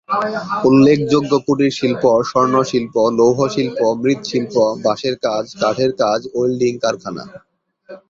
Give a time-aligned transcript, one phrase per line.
[0.69, 7.23] উল্লেখযোগ্য কুটিরশিল্প স্বর্ণশিল্প, লৌহশিল্প, মৃৎশিল্প, বাঁশের কাজ, কাঠের কাজ, ওয়েল্ডিং কারখানা।